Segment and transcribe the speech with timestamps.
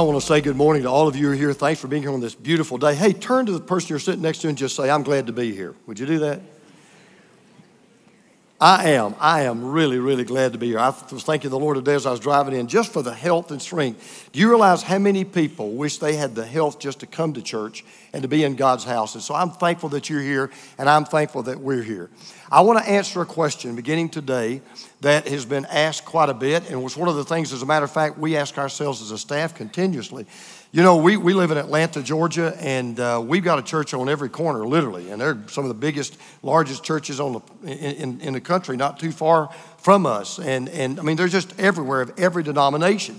[0.00, 1.52] I want to say good morning to all of you who are here.
[1.52, 2.94] Thanks for being here on this beautiful day.
[2.94, 5.32] Hey, turn to the person you're sitting next to and just say, I'm glad to
[5.34, 5.74] be here.
[5.84, 6.40] Would you do that?
[8.62, 9.14] I am.
[9.18, 10.78] I am really, really glad to be here.
[10.78, 13.50] I was thanking the Lord today as I was driving in just for the health
[13.52, 14.28] and strength.
[14.32, 17.40] Do you realize how many people wish they had the health just to come to
[17.40, 19.14] church and to be in God's house?
[19.14, 22.10] And so I'm thankful that you're here and I'm thankful that we're here.
[22.52, 24.60] I want to answer a question beginning today
[25.00, 27.66] that has been asked quite a bit and was one of the things, as a
[27.66, 30.26] matter of fact, we ask ourselves as a staff continuously.
[30.72, 34.08] You know, we, we live in Atlanta, Georgia, and uh, we've got a church on
[34.08, 35.10] every corner, literally.
[35.10, 39.00] And they're some of the biggest, largest churches on the, in, in, the country, not
[39.00, 39.48] too far
[39.78, 40.38] from us.
[40.38, 43.18] And, and I mean, they're just everywhere of every denomination.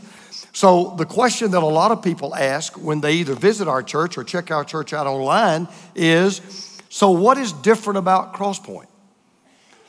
[0.53, 4.17] So the question that a lot of people ask when they either visit our church
[4.17, 6.39] or check our church out online is
[6.87, 8.90] so, what is different about Cross Pointe?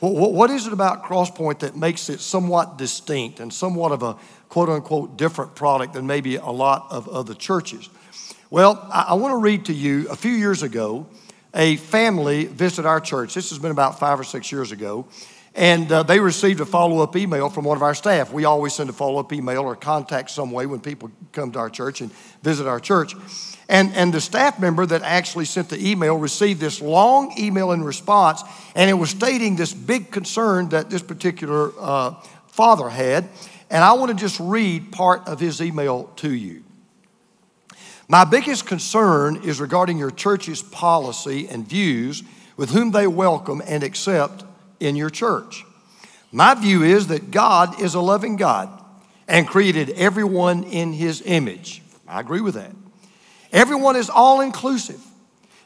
[0.09, 4.17] What is it about Cross Pointe that makes it somewhat distinct and somewhat of a
[4.49, 7.87] quote unquote different product than maybe a lot of other churches?
[8.49, 11.07] Well, I want to read to you a few years ago,
[11.55, 13.33] a family visited our church.
[13.33, 15.07] This has been about five or six years ago.
[15.55, 18.33] And uh, they received a follow up email from one of our staff.
[18.33, 21.59] We always send a follow up email or contact some way when people come to
[21.59, 23.15] our church and visit our church.
[23.69, 27.83] And, and the staff member that actually sent the email received this long email in
[27.83, 28.43] response,
[28.75, 32.13] and it was stating this big concern that this particular uh,
[32.47, 33.29] father had.
[33.69, 36.63] And I want to just read part of his email to you.
[38.07, 42.21] My biggest concern is regarding your church's policy and views
[42.57, 44.43] with whom they welcome and accept
[44.79, 45.63] in your church.
[46.31, 48.69] My view is that God is a loving God
[49.27, 51.81] and created everyone in his image.
[52.07, 52.71] I agree with that.
[53.53, 54.99] Everyone is all inclusive.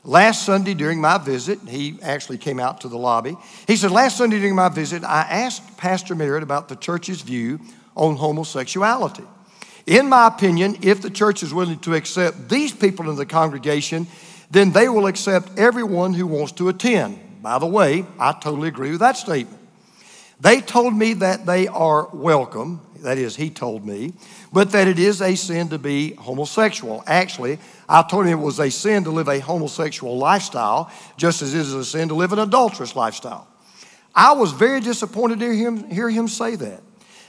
[0.04, 3.36] Last Sunday during my visit, he actually came out to the lobby.
[3.66, 7.60] He said, Last Sunday during my visit, I asked Pastor Merritt about the church's view
[7.96, 9.24] on homosexuality.
[9.86, 14.08] In my opinion, if the church is willing to accept these people in the congregation,
[14.52, 17.42] then they will accept everyone who wants to attend.
[17.42, 19.62] By the way, I totally agree with that statement.
[20.40, 24.14] They told me that they are welcome, that is, he told me,
[24.52, 27.04] but that it is a sin to be homosexual.
[27.08, 31.54] Actually, I told him it was a sin to live a homosexual lifestyle, just as
[31.54, 33.48] it is a sin to live an adulterous lifestyle.
[34.14, 36.82] I was very disappointed to hear him, hear him say that.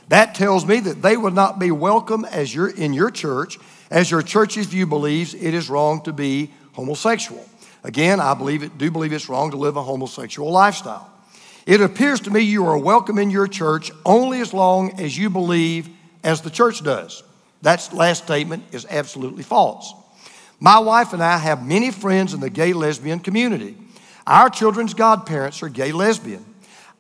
[0.08, 3.58] That tells me that they would not be welcome as you're in your church,
[3.90, 7.44] as your church's view believes it is wrong to be homosexual.
[7.84, 11.10] Again, I believe it, do believe it's wrong to live a homosexual lifestyle.
[11.68, 15.28] It appears to me you are welcome in your church only as long as you
[15.28, 15.90] believe
[16.24, 17.22] as the church does.
[17.60, 19.92] That last statement is absolutely false.
[20.60, 23.76] My wife and I have many friends in the gay lesbian community.
[24.26, 26.42] Our children's godparents are gay lesbian.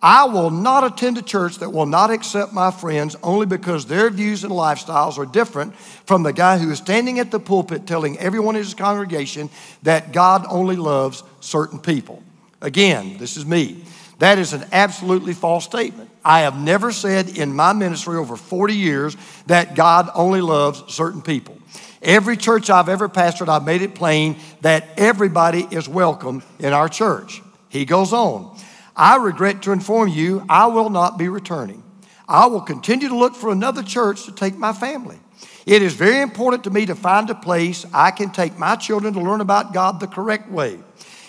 [0.02, 4.10] I will not attend a church that will not accept my friends only because their
[4.10, 8.18] views and lifestyles are different from the guy who is standing at the pulpit telling
[8.18, 9.48] everyone in his congregation
[9.84, 12.22] that God only loves certain people.
[12.60, 13.82] Again, this is me.
[14.18, 16.10] That is an absolutely false statement.
[16.24, 21.22] I have never said in my ministry over 40 years that God only loves certain
[21.22, 21.56] people.
[22.02, 26.88] Every church I've ever pastored, I've made it plain that everybody is welcome in our
[26.88, 27.42] church.
[27.68, 28.56] He goes on.
[28.96, 31.82] I regret to inform you, I will not be returning.
[32.28, 35.18] I will continue to look for another church to take my family.
[35.64, 39.14] It is very important to me to find a place I can take my children
[39.14, 40.78] to learn about God the correct way.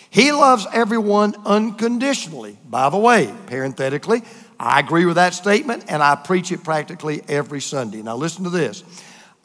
[0.09, 2.57] He loves everyone unconditionally.
[2.67, 4.23] By the way, parenthetically,
[4.59, 8.01] I agree with that statement and I preach it practically every Sunday.
[8.01, 8.83] Now, listen to this.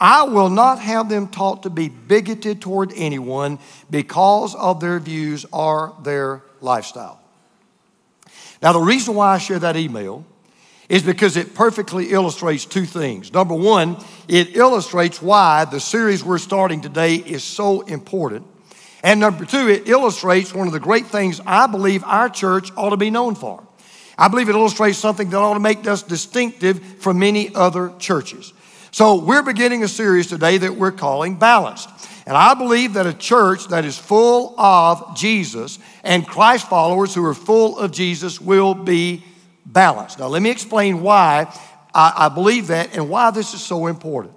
[0.01, 3.59] I will not have them taught to be bigoted toward anyone
[3.91, 7.21] because of their views or their lifestyle.
[8.61, 10.25] Now, the reason why I share that email
[10.89, 13.33] is because it perfectly illustrates two things.
[13.33, 13.97] Number one,
[14.29, 18.47] it illustrates why the series we're starting today is so important.
[19.05, 22.91] And number two, it illustrates one of the great things I believe our church ought
[22.91, 23.63] to be known for.
[24.17, 28.55] I believe it illustrates something that ought to make us distinctive from many other churches.
[28.93, 31.91] So, we're beginning a series today that we're calling Balanced.
[32.27, 37.27] And I believe that a church that is full of Jesus and Christ followers who
[37.27, 39.23] are full of Jesus will be
[39.67, 40.19] balanced.
[40.19, 41.53] Now, let me explain why
[41.95, 44.35] I, believe that and why this is so important.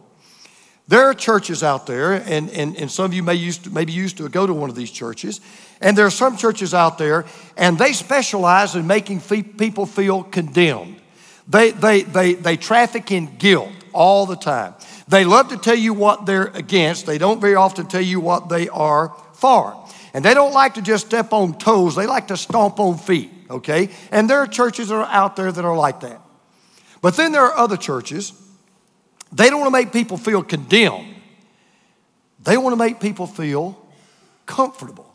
[0.88, 3.92] There are churches out there, and, and, and some of you may used to, maybe
[3.92, 5.42] used to go to one of these churches,
[5.82, 7.26] and there are some churches out there,
[7.58, 11.02] and they specialize in making people feel condemned.
[11.48, 14.76] They, they, they, they traffic in guilt all the time.
[15.10, 18.48] They love to tell you what they're against, they don't very often tell you what
[18.48, 19.86] they are for.
[20.14, 23.30] And they don't like to just step on toes, they like to stomp on feet,
[23.50, 23.90] okay?
[24.10, 26.22] And there are churches that are out there that are like that.
[27.02, 28.32] But then there are other churches
[29.32, 31.16] they don't want to make people feel condemned.
[32.44, 33.78] They want to make people feel
[34.46, 35.14] comfortable.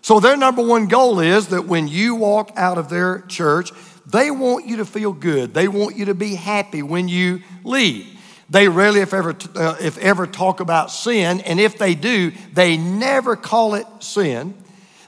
[0.00, 3.72] So their number one goal is that when you walk out of their church,
[4.06, 5.54] they want you to feel good.
[5.54, 8.06] They want you to be happy when you leave.
[8.50, 12.78] They rarely, if ever, uh, if ever, talk about sin, and if they do, they
[12.78, 14.54] never call it sin.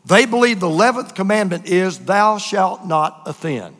[0.04, 3.79] They believe the 11th commandment is, Thou shalt not offend.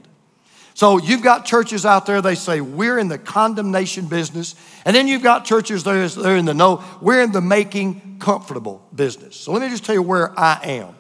[0.81, 4.55] So you've got churches out there, they say, We're in the condemnation business.
[4.87, 8.82] And then you've got churches there, they're in the no, we're in the making comfortable
[8.94, 9.37] business.
[9.37, 10.94] So let me just tell you where I am.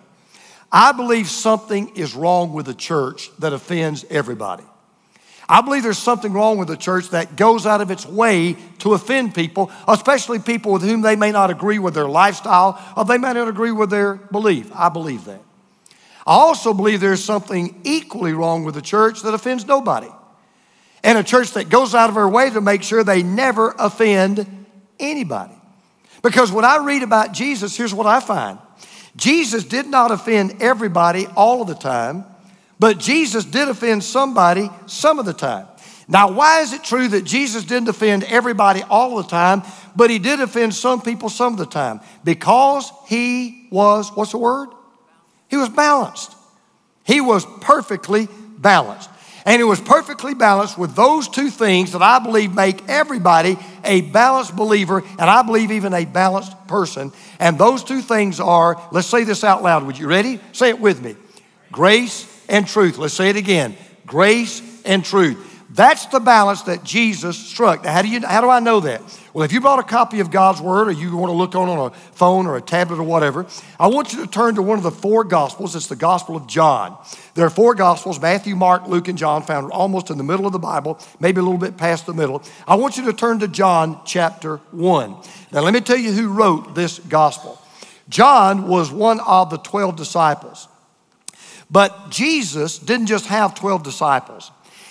[0.70, 4.64] I believe something is wrong with the church that offends everybody.
[5.48, 8.92] I believe there's something wrong with the church that goes out of its way to
[8.92, 13.16] offend people, especially people with whom they may not agree with their lifestyle or they
[13.16, 14.70] may not agree with their belief.
[14.74, 15.40] I believe that.
[16.30, 20.06] I also believe there's something equally wrong with the church that offends nobody.
[21.02, 24.46] And a church that goes out of her way to make sure they never offend
[25.00, 25.54] anybody.
[26.22, 28.60] Because when I read about Jesus, here's what I find
[29.16, 32.24] Jesus did not offend everybody all of the time,
[32.78, 35.66] but Jesus did offend somebody some of the time.
[36.06, 39.64] Now, why is it true that Jesus didn't offend everybody all the time,
[39.96, 42.00] but he did offend some people some of the time?
[42.22, 44.68] Because he was, what's the word?
[45.50, 46.34] He was balanced.
[47.04, 49.10] He was perfectly balanced.
[49.46, 54.02] And it was perfectly balanced with those two things that I believe make everybody a
[54.02, 57.12] balanced believer, and I believe even a balanced person.
[57.38, 59.84] And those two things are, let's say this out loud.
[59.84, 60.40] Would you ready?
[60.52, 61.16] Say it with me
[61.72, 62.98] grace and truth.
[62.98, 63.76] Let's say it again
[64.06, 65.46] grace and truth.
[65.70, 67.84] That's the balance that Jesus struck.
[67.84, 69.00] Now, how do, you, how do I know that?
[69.32, 71.68] Well, if you brought a copy of God's Word or you want to look on
[71.68, 73.46] on a phone or a tablet or whatever,
[73.78, 75.76] I want you to turn to one of the four Gospels.
[75.76, 76.96] It's the Gospel of John.
[77.34, 80.52] There are four Gospels Matthew, Mark, Luke, and John, found almost in the middle of
[80.52, 82.42] the Bible, maybe a little bit past the middle.
[82.66, 85.16] I want you to turn to John chapter 1.
[85.52, 87.60] Now, let me tell you who wrote this Gospel.
[88.08, 90.66] John was one of the 12 disciples.
[91.70, 94.50] But Jesus didn't just have 12 disciples.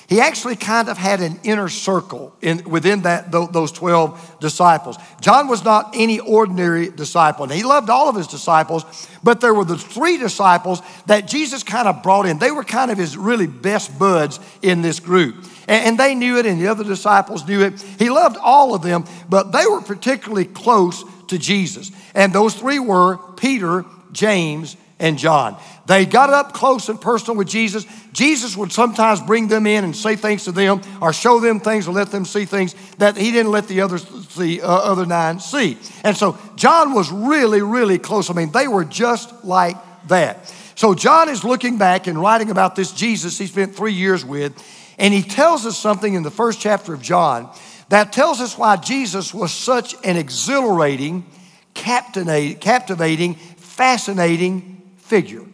[0.10, 4.98] He actually kind of had an inner circle in, within that, those 12 disciples.
[5.22, 8.86] John was not any ordinary disciple, and he loved all of his disciples,
[9.22, 12.40] but there were the three disciples that Jesus kind of brought in.
[12.40, 15.36] They were kind of his really best buds in this group.
[15.68, 17.80] And, and they knew it, and the other disciples knew it.
[18.00, 21.92] He loved all of them, but they were particularly close to Jesus.
[22.16, 25.56] And those three were Peter, James, and John.
[25.90, 27.84] They got up close and personal with Jesus.
[28.14, 31.88] Jesus would sometimes bring them in and say things to them or show them things
[31.88, 35.40] or let them see things that he didn't let the others see, uh, other nine
[35.40, 35.80] see.
[36.04, 38.30] And so John was really, really close.
[38.30, 39.78] I mean, they were just like
[40.10, 40.48] that.
[40.76, 44.54] So John is looking back and writing about this Jesus he spent three years with,
[45.00, 47.52] and he tells us something in the first chapter of John
[47.90, 51.26] that tells us why Jesus was such an exhilarating,
[51.74, 55.46] captivating, fascinating figure.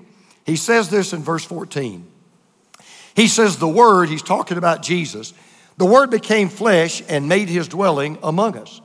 [0.45, 2.05] He says this in verse 14.
[3.15, 5.33] He says, The Word, he's talking about Jesus,
[5.77, 8.81] the Word became flesh and made his dwelling among us.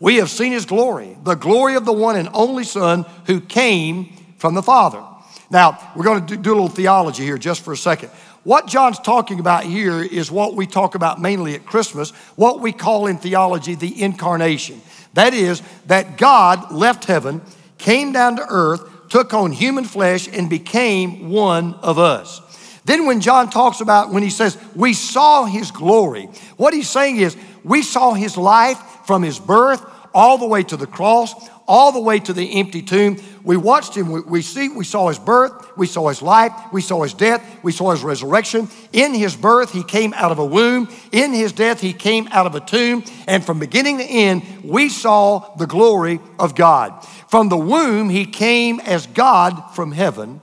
[0.00, 4.12] We have seen his glory, the glory of the one and only Son who came
[4.38, 5.02] from the Father.
[5.50, 8.10] Now, we're going to do, a little theology here just for a second.
[8.42, 12.72] What John's talking about here is what we talk about mainly at Christmas, what we
[12.72, 14.82] call in theology the incarnation.
[15.14, 17.40] That is, that God left heaven,
[17.78, 22.40] came down to earth, took on human flesh and became one of us.
[22.84, 27.16] Then, when John talks about, when he says, we saw his glory, what he's saying
[27.16, 31.34] is, we saw his life from his birth all the way to the cross,
[31.66, 33.18] all the way to the empty tomb.
[33.42, 36.80] We watched him, we, we, see, we saw his birth, we saw his life, we
[36.80, 38.68] saw his death, we saw his resurrection.
[38.92, 40.88] In his birth, he came out of a womb.
[41.12, 43.04] In his death, he came out of a tomb.
[43.26, 47.04] And from beginning to end, we saw the glory of God.
[47.28, 50.40] From the womb, he came as God from heaven,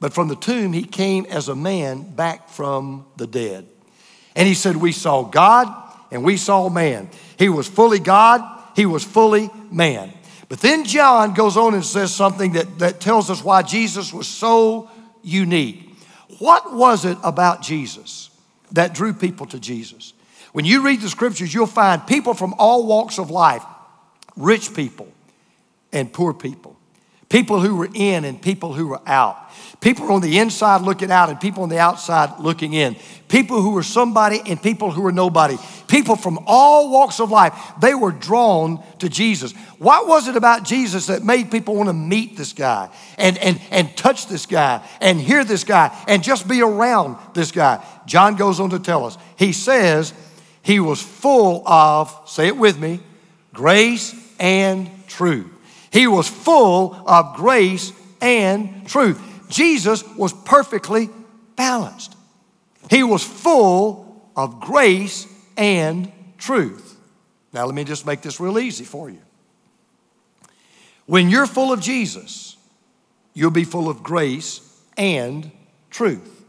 [0.00, 3.66] but from the tomb, he came as a man back from the dead.
[4.36, 5.68] And he said, We saw God
[6.10, 7.08] and we saw man.
[7.38, 8.40] He was fully God,
[8.78, 10.12] he was fully man.
[10.48, 14.28] But then John goes on and says something that, that tells us why Jesus was
[14.28, 14.88] so
[15.20, 15.96] unique.
[16.38, 18.30] What was it about Jesus
[18.70, 20.12] that drew people to Jesus?
[20.52, 23.64] When you read the scriptures, you'll find people from all walks of life
[24.36, 25.08] rich people,
[25.92, 26.76] and poor people.
[27.28, 29.47] People who were in and people who were out.
[29.80, 32.96] People on the inside looking out and people on the outside looking in.
[33.28, 35.56] People who were somebody and people who were nobody.
[35.86, 37.54] People from all walks of life.
[37.80, 39.52] They were drawn to Jesus.
[39.78, 43.60] What was it about Jesus that made people want to meet this guy and, and,
[43.70, 47.84] and touch this guy and hear this guy and just be around this guy?
[48.04, 49.16] John goes on to tell us.
[49.36, 50.12] He says
[50.62, 52.98] he was full of, say it with me,
[53.52, 55.46] grace and truth.
[55.92, 59.22] He was full of grace and truth.
[59.48, 61.10] Jesus was perfectly
[61.56, 62.16] balanced.
[62.90, 65.26] He was full of grace
[65.56, 66.96] and truth.
[67.52, 69.20] Now, let me just make this real easy for you.
[71.06, 72.56] When you're full of Jesus,
[73.34, 74.60] you'll be full of grace
[74.96, 75.50] and
[75.90, 76.44] truth.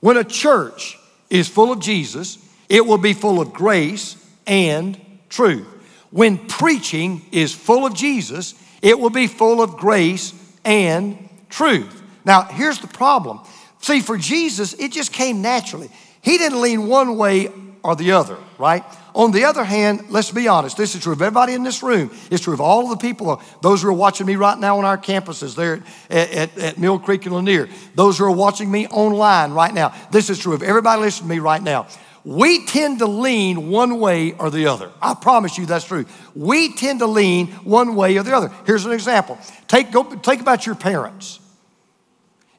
[0.00, 0.98] When a church
[1.30, 5.66] is full of Jesus, it will be full of grace and truth.
[6.10, 10.34] When preaching is full of Jesus, it will be full of grace
[10.64, 12.01] and truth.
[12.24, 13.40] Now, here's the problem.
[13.80, 15.90] See, for Jesus, it just came naturally.
[16.20, 17.50] He didn't lean one way
[17.82, 18.84] or the other, right?
[19.14, 22.10] On the other hand, let's be honest, this is true of everybody in this room.
[22.30, 24.84] It's true of all of the people, those who are watching me right now on
[24.84, 28.86] our campuses there at, at, at Mill Creek and Lanier, those who are watching me
[28.86, 29.92] online right now.
[30.10, 31.88] This is true of everybody listening to me right now.
[32.24, 34.92] We tend to lean one way or the other.
[35.02, 36.06] I promise you that's true.
[36.36, 38.52] We tend to lean one way or the other.
[38.64, 39.38] Here's an example.
[39.66, 41.40] Take, go, take about your parents.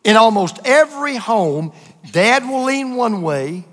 [0.04, 1.74] In almost every home,
[2.12, 3.66] dad will lean one way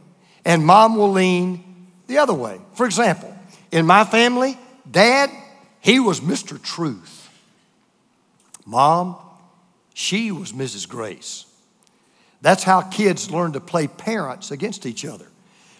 [0.44, 2.60] and mom will lean the other way.
[2.74, 3.36] For example,
[3.72, 4.58] in my family,
[4.90, 5.30] dad,
[5.80, 6.60] he was Mr.
[6.62, 7.28] Truth.
[8.64, 9.16] Mom,
[9.94, 10.88] she was Mrs.
[10.88, 11.46] Grace.
[12.40, 15.26] That's how kids learn to play parents against each other.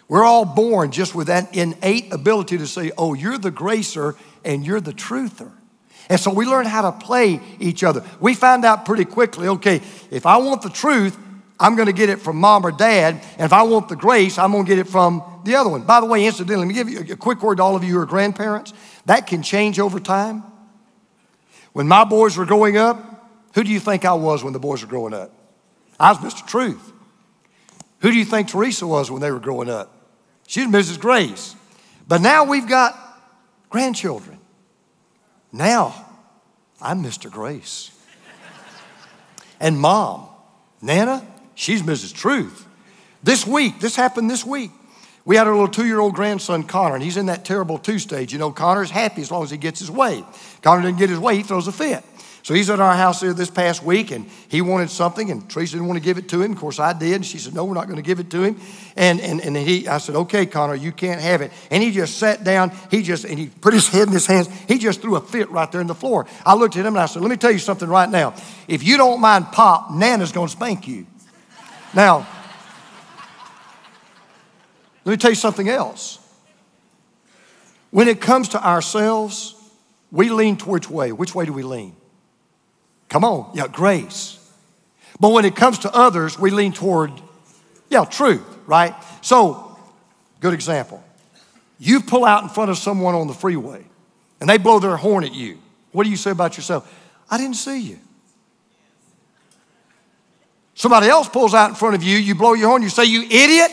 [0.08, 4.66] We're all born just with that innate ability to say, oh, you're the gracer and
[4.66, 5.52] you're the truther.
[6.10, 8.04] And so we learn how to play each other.
[8.18, 11.16] We find out pretty quickly, okay, if I want the truth,
[11.58, 13.22] I'm going to get it from mom or dad.
[13.34, 15.82] And if I want the grace, I'm going to get it from the other one.
[15.82, 17.94] By the way, incidentally, let me give you a quick word to all of you
[17.94, 18.72] who are grandparents.
[19.06, 20.42] That can change over time.
[21.74, 24.82] When my boys were growing up, who do you think I was when the boys
[24.82, 25.30] were growing up?
[25.98, 26.44] I was Mr.
[26.44, 26.92] Truth.
[28.00, 29.94] Who do you think Teresa was when they were growing up?
[30.48, 30.98] She was Mrs.
[30.98, 31.54] Grace.
[32.08, 32.98] But now we've got
[33.68, 34.39] grandchildren.
[35.52, 36.06] Now
[36.80, 37.30] I'm Mr.
[37.30, 37.90] Grace.
[39.60, 40.28] and mom,
[40.80, 42.14] Nana, she's Mrs.
[42.14, 42.66] Truth.
[43.22, 44.70] This week, this happened this week.
[45.26, 47.98] We had our little two year old grandson, Connor, and he's in that terrible two
[47.98, 48.32] stage.
[48.32, 50.24] You know, Connor's happy as long as he gets his way.
[50.62, 52.02] Connor didn't get his way, he throws a fit.
[52.42, 55.74] So he's at our house here this past week, and he wanted something, and Teresa
[55.74, 56.52] didn't want to give it to him.
[56.52, 57.16] Of course, I did.
[57.16, 58.58] And she said, No, we're not going to give it to him.
[58.96, 61.52] And, and, and he, I said, Okay, Connor, you can't have it.
[61.70, 64.48] And he just sat down, he just, and he put his head in his hands.
[64.68, 66.26] He just threw a fit right there in the floor.
[66.46, 68.34] I looked at him and I said, Let me tell you something right now.
[68.66, 71.06] If you don't mind pop, Nana's going to spank you.
[71.92, 72.26] Now,
[75.04, 76.18] let me tell you something else.
[77.90, 79.56] When it comes to ourselves,
[80.10, 81.12] we lean towards which way?
[81.12, 81.96] Which way do we lean?
[83.10, 84.38] Come on, yeah, grace.
[85.18, 87.12] But when it comes to others, we lean toward,
[87.90, 88.94] yeah, truth, right?
[89.20, 89.76] So,
[90.40, 91.02] good example.
[91.78, 93.84] You pull out in front of someone on the freeway
[94.40, 95.58] and they blow their horn at you.
[95.92, 96.90] What do you say about yourself?
[97.28, 97.98] I didn't see you.
[100.74, 103.22] Somebody else pulls out in front of you, you blow your horn, you say, You
[103.22, 103.72] idiot.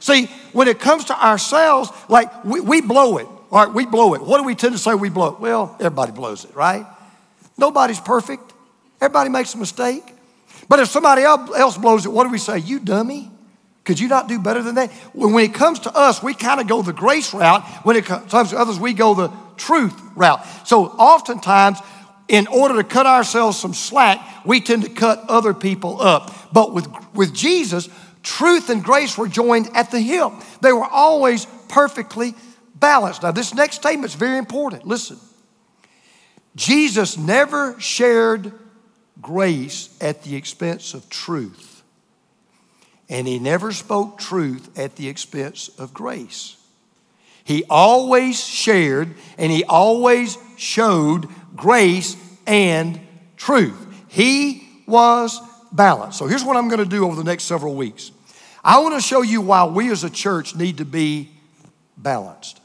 [0.00, 3.26] See, when it comes to ourselves, like we, we blow it.
[3.50, 4.22] All right, we blow it.
[4.22, 5.40] What do we tend to say we blow it?
[5.40, 6.86] Well, everybody blows it, right?
[7.58, 8.54] Nobody's perfect.
[9.00, 10.04] Everybody makes a mistake.
[10.68, 12.58] But if somebody else blows it, what do we say?
[12.58, 13.30] You dummy.
[13.84, 14.90] Could you not do better than that?
[15.14, 17.64] When it comes to us, we kind of go the grace route.
[17.84, 20.44] When it comes to others, we go the truth route.
[20.64, 21.78] So oftentimes,
[22.28, 26.52] in order to cut ourselves some slack, we tend to cut other people up.
[26.52, 27.88] But with, with Jesus,
[28.22, 30.32] truth and grace were joined at the hip.
[30.60, 32.34] They were always perfectly
[32.74, 33.22] balanced.
[33.22, 34.86] Now, this next statement is very important.
[34.86, 35.18] Listen.
[36.58, 38.52] Jesus never shared
[39.22, 41.84] grace at the expense of truth,
[43.08, 46.56] and he never spoke truth at the expense of grace.
[47.44, 53.00] He always shared and he always showed grace and
[53.36, 53.86] truth.
[54.08, 56.18] He was balanced.
[56.18, 58.10] So here's what I'm going to do over the next several weeks.
[58.64, 61.30] I want to show you why we as a church need to be
[61.96, 62.60] balanced.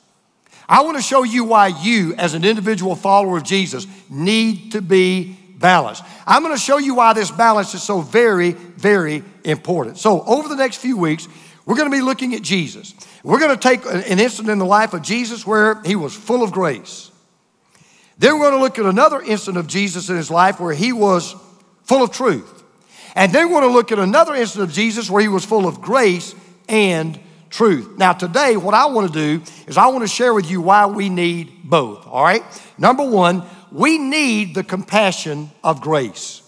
[0.68, 4.82] I want to show you why you, as an individual follower of Jesus, need to
[4.82, 6.04] be balanced.
[6.26, 9.98] I'm going to show you why this balance is so very, very important.
[9.98, 11.28] So, over the next few weeks,
[11.66, 12.94] we're going to be looking at Jesus.
[13.24, 16.44] We're going to take an incident in the life of Jesus where he was full
[16.44, 17.12] of grace.
[18.18, 20.94] Then we're going to look at another incident of Jesus in his life where he
[20.94, 21.36] was
[21.84, 22.64] full of truth.
[23.16, 25.68] And then we're going to look at another incident of Jesus where he was full
[25.68, 26.36] of grace
[26.68, 27.20] and
[27.54, 27.98] truth.
[27.98, 30.88] Now, today, what I want to do is I want to share with you why
[30.88, 32.44] we need both, all right?
[32.78, 36.42] Number one, we need the compassion of grace.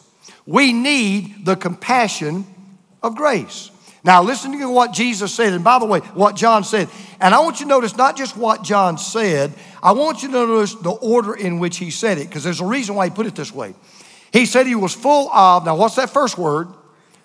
[0.48, 2.46] We need the compassion
[3.04, 3.70] of grace.
[4.04, 6.90] Now, listen to what Jesus said, and by the way, what John said.
[7.20, 10.34] And I want you to notice not just what John said, I want you to
[10.34, 13.28] notice the order in which he said it, because there's a reason why he put
[13.28, 13.76] it this way.
[14.34, 16.68] He said he was full of, now what's that first word?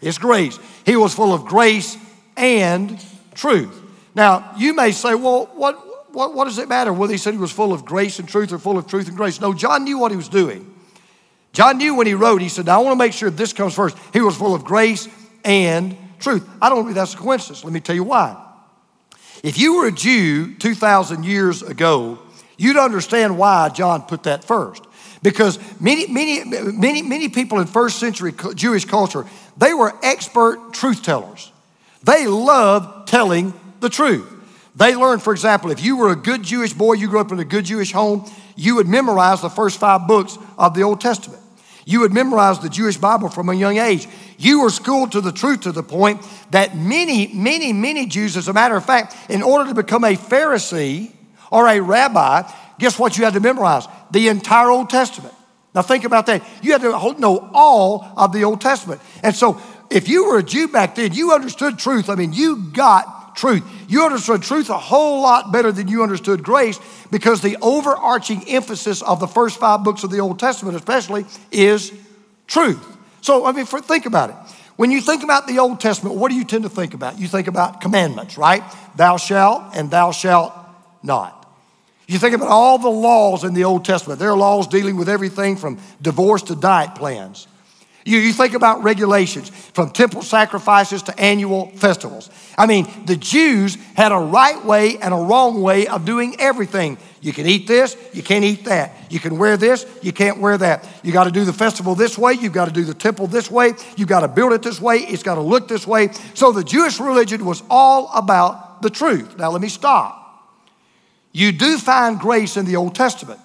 [0.00, 0.58] It's grace.
[0.86, 1.96] He was full of grace
[2.36, 2.98] and
[3.40, 3.82] truth.
[4.14, 7.40] Now, you may say, well, what, what, what does it matter whether he said he
[7.40, 9.40] was full of grace and truth or full of truth and grace?
[9.40, 10.74] No, John knew what he was doing.
[11.52, 13.74] John knew when he wrote, he said, Now I want to make sure this comes
[13.74, 13.96] first.
[14.12, 15.08] He was full of grace
[15.44, 16.48] and truth.
[16.60, 17.64] I don't believe that's a coincidence.
[17.64, 18.36] Let me tell you why.
[19.42, 22.18] If you were a Jew 2,000 years ago,
[22.58, 24.84] you'd understand why John put that first.
[25.22, 31.02] Because many, many, many, many people in first century Jewish culture, they were expert truth
[31.02, 31.49] tellers.
[32.02, 34.26] They love telling the truth.
[34.76, 37.38] They learned, for example, if you were a good Jewish boy, you grew up in
[37.38, 41.42] a good Jewish home, you would memorize the first five books of the Old Testament.
[41.84, 44.06] You would memorize the Jewish Bible from a young age.
[44.38, 48.48] You were schooled to the truth to the point that many, many, many Jews, as
[48.48, 51.10] a matter of fact, in order to become a Pharisee
[51.50, 53.86] or a rabbi, guess what you had to memorize?
[54.12, 55.34] The entire Old Testament.
[55.74, 56.42] Now think about that.
[56.62, 59.00] You had to know all of the Old Testament.
[59.22, 62.08] And so if you were a Jew back then, you understood truth.
[62.08, 63.64] I mean, you got truth.
[63.88, 66.78] You understood truth a whole lot better than you understood grace
[67.10, 71.92] because the overarching emphasis of the first five books of the Old Testament, especially, is
[72.46, 72.84] truth.
[73.20, 74.36] So, I mean, for, think about it.
[74.76, 77.18] When you think about the Old Testament, what do you tend to think about?
[77.18, 78.62] You think about commandments, right?
[78.96, 80.54] Thou shalt and thou shalt
[81.02, 81.36] not.
[82.06, 84.18] You think about all the laws in the Old Testament.
[84.18, 87.46] There are laws dealing with everything from divorce to diet plans.
[88.04, 92.30] You, you think about regulations from temple sacrifices to annual festivals.
[92.56, 96.96] I mean, the Jews had a right way and a wrong way of doing everything.
[97.20, 98.94] You can eat this, you can't eat that.
[99.10, 100.88] You can wear this, you can't wear that.
[101.02, 103.50] You got to do the festival this way, you've got to do the temple this
[103.50, 106.10] way, you've got to build it this way, it's got to look this way.
[106.32, 109.36] So the Jewish religion was all about the truth.
[109.36, 110.16] Now, let me stop.
[111.32, 113.40] You do find grace in the Old Testament.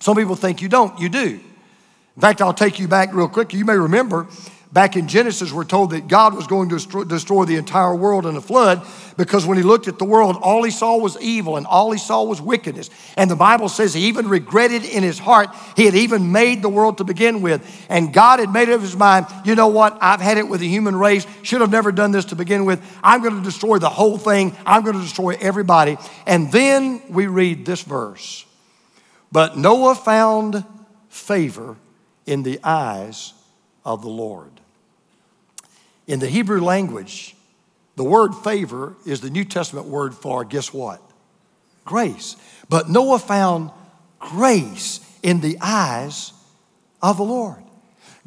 [0.00, 1.40] Some people think you don't, you do.
[2.16, 3.54] In fact, I'll take you back real quick.
[3.54, 4.26] You may remember
[4.72, 8.36] back in Genesis, we're told that God was going to destroy the entire world in
[8.36, 11.66] a flood because when he looked at the world, all he saw was evil and
[11.66, 12.88] all he saw was wickedness.
[13.16, 16.68] And the Bible says he even regretted in his heart he had even made the
[16.68, 17.66] world to begin with.
[17.88, 19.98] And God had made up his mind, you know what?
[20.00, 21.26] I've had it with the human race.
[21.42, 22.82] Should have never done this to begin with.
[23.02, 24.56] I'm going to destroy the whole thing.
[24.64, 25.96] I'm going to destroy everybody.
[26.26, 28.44] And then we read this verse.
[29.32, 30.64] But Noah found
[31.08, 31.76] favor
[32.30, 33.32] in the eyes
[33.84, 34.52] of the Lord.
[36.06, 37.34] In the Hebrew language,
[37.96, 41.02] the word favor is the New Testament word for, guess what?
[41.84, 42.36] Grace.
[42.68, 43.72] But Noah found
[44.20, 46.32] grace in the eyes
[47.02, 47.62] of the Lord.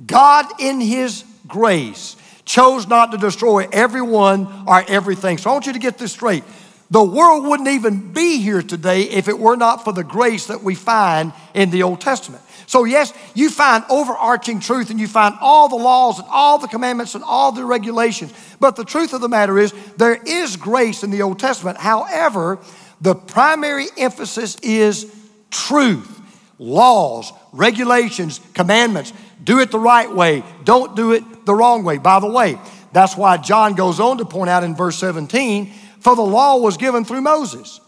[0.06, 5.38] God, in His grace, chose not to destroy everyone or everything.
[5.38, 6.44] So I want you to get this straight.
[6.92, 10.62] The world wouldn't even be here today if it were not for the grace that
[10.62, 12.44] we find in the Old Testament.
[12.68, 16.68] So, yes, you find overarching truth and you find all the laws and all the
[16.68, 18.34] commandments and all the regulations.
[18.60, 21.78] But the truth of the matter is, there is grace in the Old Testament.
[21.78, 22.60] However,
[23.02, 25.14] the primary emphasis is
[25.52, 26.22] truth,
[26.58, 29.14] laws, regulations, commandments.
[29.44, 31.98] Do it the right way, don't do it the wrong way.
[31.98, 32.58] By the way,
[32.94, 36.76] that's why John goes on to point out in verse 17 for the law was
[36.78, 37.80] given through Moses.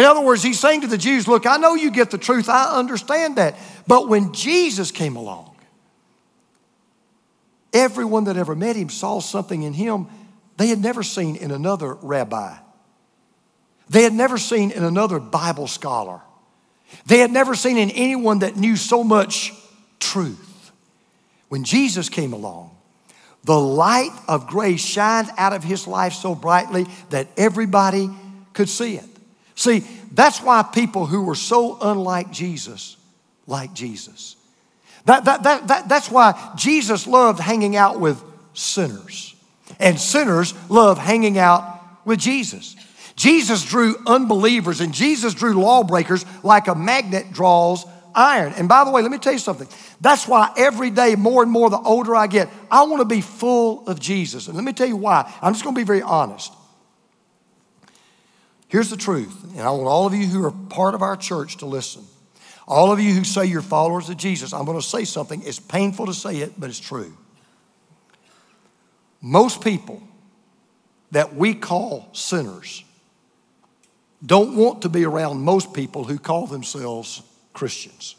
[0.00, 2.48] In other words, he's saying to the Jews, Look, I know you get the truth,
[2.48, 3.54] I understand that.
[3.86, 5.54] But when Jesus came along,
[7.74, 10.06] everyone that ever met him saw something in him
[10.56, 12.56] they had never seen in another rabbi.
[13.90, 16.22] They had never seen in another Bible scholar.
[17.04, 19.52] They had never seen in anyone that knew so much
[19.98, 20.72] truth.
[21.50, 22.74] When Jesus came along,
[23.44, 28.08] the light of grace shined out of his life so brightly that everybody
[28.54, 29.09] could see it.
[29.60, 32.96] See, that's why people who were so unlike Jesus
[33.46, 34.36] like Jesus.
[35.04, 39.34] That, that, that, that, that's why Jesus loved hanging out with sinners,
[39.78, 42.74] and sinners love hanging out with Jesus.
[43.16, 48.54] Jesus drew unbelievers and Jesus drew lawbreakers like a magnet draws iron.
[48.56, 49.68] And by the way, let me tell you something.
[50.00, 53.20] That's why every day, more and more, the older I get, I want to be
[53.20, 54.46] full of Jesus.
[54.46, 55.30] And let me tell you why.
[55.42, 56.50] I'm just going to be very honest.
[58.70, 61.56] Here's the truth, and I want all of you who are part of our church
[61.56, 62.04] to listen.
[62.68, 65.42] All of you who say you're followers of Jesus, I'm going to say something.
[65.44, 67.12] It's painful to say it, but it's true.
[69.20, 70.00] Most people
[71.10, 72.84] that we call sinners
[74.24, 78.14] don't want to be around most people who call themselves Christians.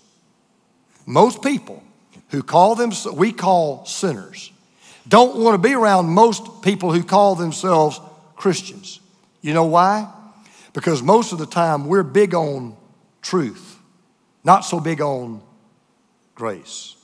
[1.05, 1.81] Most people
[2.31, 4.51] who call them we call sinners
[5.07, 8.01] don't want to be around most people who call themselves
[8.35, 8.99] Christians.
[9.41, 10.11] You know why?
[10.73, 12.77] Because most of the time we're big on
[13.21, 13.79] truth,
[14.43, 15.41] not so big on
[16.35, 16.95] grace.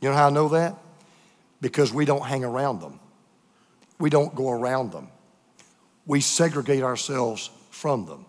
[0.00, 0.76] You know how I know that?
[1.60, 2.98] Because we don't hang around them,
[3.98, 5.08] we don't go around them,
[6.06, 8.26] we segregate ourselves from them.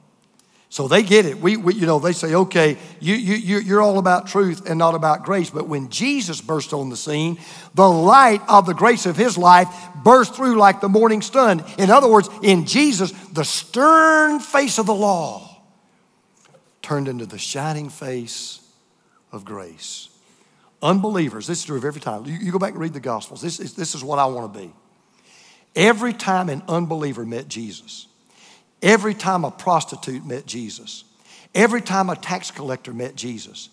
[0.74, 1.40] So they get it.
[1.40, 4.96] We, we, you know, they say, okay, you, you, you're all about truth and not
[4.96, 5.52] about grace.
[5.52, 7.38] But when Jesus burst on the scene,
[7.76, 9.68] the light of the grace of his life
[10.04, 11.64] burst through like the morning sun.
[11.78, 15.62] In other words, in Jesus, the stern face of the law
[16.82, 18.60] turned into the shining face
[19.32, 20.10] of grace.
[20.82, 22.26] Unbelievers, this is true of every time.
[22.26, 23.44] You, you go back and read the Gospels.
[23.44, 24.74] This is, this is what I want to be.
[25.76, 28.08] Every time an unbeliever met Jesus,
[28.84, 31.06] Every time a prostitute met Jesus,
[31.56, 33.70] every time a tax collector met Jesus,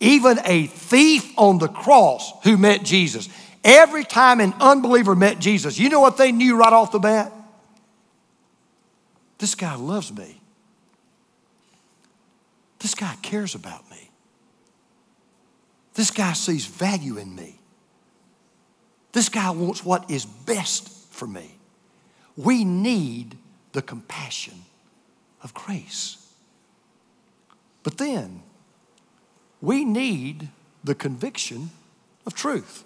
[0.00, 3.28] even a thief on the cross who met Jesus,
[3.62, 7.30] every time an unbeliever met Jesus, you know what they knew right off the bat?
[9.36, 10.40] This guy loves me.
[12.78, 14.10] This guy cares about me.
[15.92, 17.58] This guy sees value in me.
[19.12, 21.58] This guy wants what is best for me.
[22.36, 23.36] We need
[23.74, 24.54] the compassion
[25.42, 26.16] of grace.
[27.82, 28.42] But then,
[29.60, 30.48] we need
[30.82, 31.70] the conviction
[32.24, 32.84] of truth.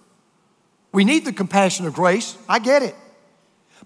[0.91, 2.37] We need the compassion of grace.
[2.49, 2.97] I get it.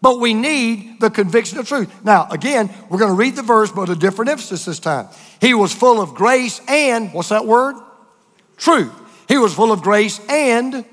[0.00, 1.92] But we need the conviction of truth.
[2.04, 5.08] Now, again, we're going to read the verse, but a different emphasis this time.
[5.40, 7.76] He was full of grace and, what's that word?
[8.56, 8.92] Truth.
[9.28, 10.84] He was full of grace and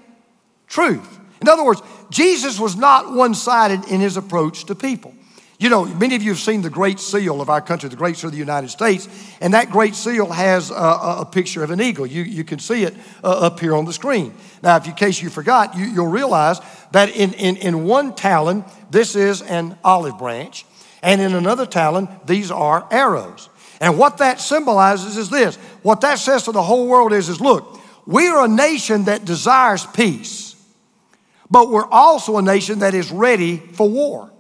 [0.68, 1.20] truth.
[1.42, 5.14] In other words, Jesus was not one sided in his approach to people.
[5.60, 8.16] You know, many of you have seen the Great Seal of our country, the Great
[8.16, 9.10] Seal of the United States,
[9.42, 12.08] and that Great Seal has a, a picture of an eagle.
[12.08, 12.96] You, you can see it
[13.26, 14.34] uh, up here on the screen.
[14.64, 16.62] Now, if in case you forgot, you, will realize
[16.94, 20.66] that in, in, in one talon, this is an olive branch,
[21.04, 23.50] and in another talon, these are arrows.
[23.82, 27.42] And what that symbolizes is this what that says to the whole world is, is
[27.42, 30.56] look, we are a nation that desires peace,
[31.52, 34.32] but we're also a nation that is ready for war.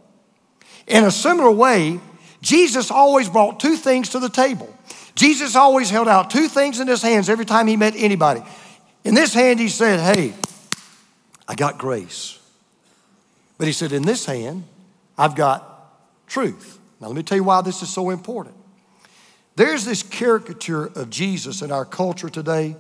[0.90, 2.00] In a similar way,
[2.42, 4.76] Jesus always brought two things to the table.
[5.14, 8.42] Jesus always held out two things in his hands every time he met anybody.
[9.04, 10.34] In this hand, he said, Hey,
[11.48, 12.40] I got grace.
[13.58, 14.64] But he said, In this hand,
[15.18, 15.94] I've got
[16.28, 16.80] truth.
[17.00, 18.56] Now, let me tell you why this is so important.
[19.56, 22.78] There's this caricature of Jesus in our culture today.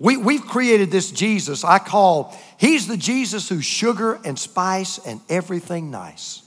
[0.00, 5.20] We, we've created this Jesus I call, he's the Jesus who's sugar and spice and
[5.28, 6.42] everything nice.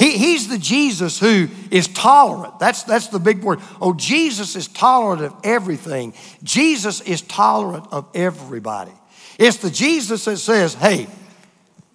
[0.00, 2.58] He, he's the Jesus who is tolerant.
[2.58, 3.60] That's, that's the big word.
[3.82, 6.14] Oh, Jesus is tolerant of everything.
[6.42, 8.92] Jesus is tolerant of everybody.
[9.38, 11.06] It's the Jesus that says, hey,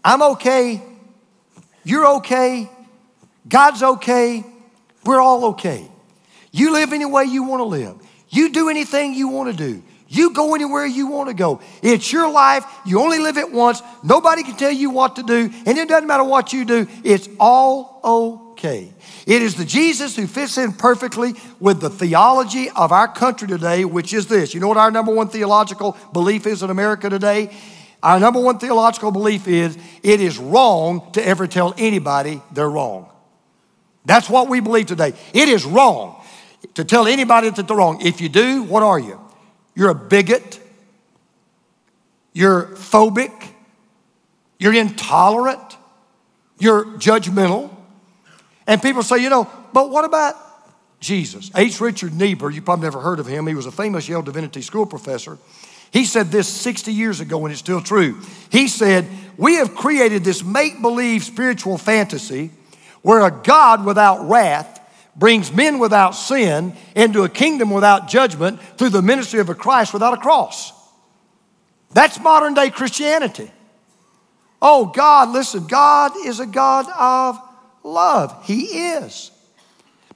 [0.03, 0.83] I'm okay.
[1.83, 2.69] You're okay.
[3.49, 4.45] God's okay.
[5.03, 5.89] We're all okay.
[6.51, 7.95] You live any way you want to live.
[8.29, 9.81] You do anything you want to do.
[10.07, 11.61] You go anywhere you want to go.
[11.81, 12.63] It's your life.
[12.85, 13.81] You only live it once.
[14.03, 15.49] Nobody can tell you what to do.
[15.65, 18.93] And it doesn't matter what you do, it's all okay.
[19.25, 23.83] It is the Jesus who fits in perfectly with the theology of our country today,
[23.83, 24.53] which is this.
[24.53, 27.55] You know what our number one theological belief is in America today?
[28.03, 33.09] Our number one theological belief is it is wrong to ever tell anybody they're wrong.
[34.05, 35.13] That's what we believe today.
[35.33, 36.23] It is wrong
[36.75, 38.01] to tell anybody that they're wrong.
[38.01, 39.19] If you do, what are you?
[39.75, 40.59] You're a bigot.
[42.33, 43.33] You're phobic.
[44.57, 45.77] You're intolerant.
[46.57, 47.69] You're judgmental.
[48.67, 50.35] And people say, you know, but what about
[50.99, 51.51] Jesus?
[51.55, 51.79] H.
[51.81, 53.45] Richard Niebuhr, you probably never heard of him.
[53.47, 55.37] He was a famous Yale Divinity School professor.
[55.91, 58.19] He said this 60 years ago, and it's still true.
[58.51, 59.05] He said,
[59.37, 62.51] We have created this make believe spiritual fantasy
[63.01, 64.81] where a God without wrath
[65.15, 69.93] brings men without sin into a kingdom without judgment through the ministry of a Christ
[69.93, 70.73] without a cross.
[71.91, 73.51] That's modern day Christianity.
[74.61, 77.39] Oh, God, listen, God is a God of
[77.83, 78.45] love.
[78.45, 79.31] He is.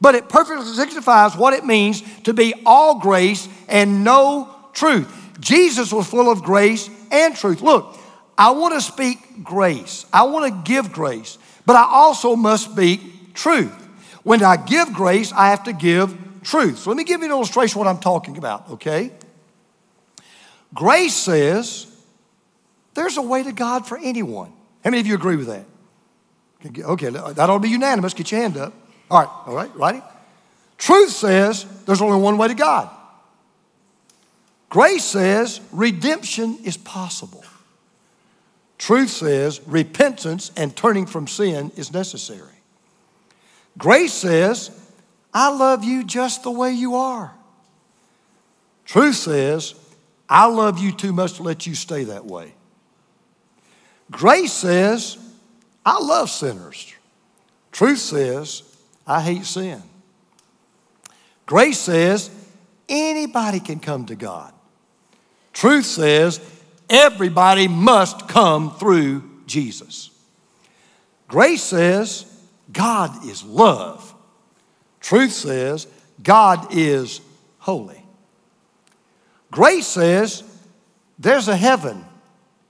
[0.02, 5.14] But it perfectly signifies what it means to be all grace and no truth.
[5.40, 7.62] Jesus was full of grace and truth.
[7.62, 7.98] Look,
[8.38, 13.34] I want to speak grace, I want to give grace, but I also must speak
[13.34, 13.79] truth.
[14.24, 16.80] When I give grace, I have to give truth.
[16.80, 19.12] So let me give you an illustration of what I'm talking about, okay?
[20.74, 21.88] Grace says
[22.94, 24.52] there's a way to God for anyone.
[24.84, 25.66] How many of you agree with that?
[26.66, 28.14] Okay, that ought to be unanimous.
[28.14, 28.74] Get your hand up.
[29.10, 30.02] All right, all right, righty?
[30.78, 32.90] Truth says there's only one way to God.
[34.70, 37.44] Grace says redemption is possible.
[38.78, 42.59] Truth says repentance and turning from sin is necessary.
[43.80, 44.70] Grace says,
[45.34, 47.34] I love you just the way you are.
[48.86, 49.74] Truth says,
[50.28, 52.54] I love you too much to let you stay that way.
[54.12, 55.18] Grace says,
[55.86, 56.94] I love sinners.
[57.72, 58.64] Truth says,
[59.08, 59.82] I hate sin.
[61.46, 62.30] Grace says,
[62.90, 64.54] anybody can come to God.
[65.54, 66.42] Truth says,
[66.90, 70.10] everybody must come through Jesus.
[71.30, 72.26] Grace says,
[72.72, 74.14] God is love.
[75.00, 75.88] Truth says,
[76.22, 77.22] God is
[77.60, 78.04] holy.
[79.52, 80.44] Grace says,
[81.18, 82.06] there's a heaven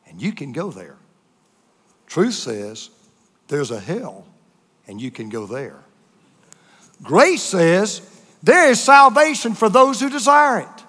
[0.08, 0.96] and you can go there.
[2.08, 2.90] Truth says,
[3.48, 4.26] there's a hell
[4.88, 5.80] and you can go there.
[7.04, 8.02] Grace says,
[8.42, 10.84] there is salvation for those who desire it.